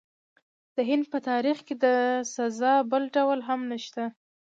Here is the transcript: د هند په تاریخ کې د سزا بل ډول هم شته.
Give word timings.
د 0.75 0.77
هند 0.89 1.03
په 1.11 1.19
تاریخ 1.29 1.57
کې 1.67 1.75
د 1.83 1.85
سزا 2.35 2.73
بل 2.91 3.03
ډول 3.15 3.39
هم 3.47 3.61
شته. 3.85 4.05